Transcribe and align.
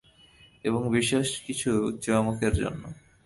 এবং 0.63 0.81
বিশেষ 0.89 1.27
কিছু 1.45 1.71
চমকের 2.01 2.53
জন্য। 2.53 2.83